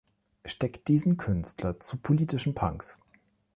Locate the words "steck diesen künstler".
0.45-1.79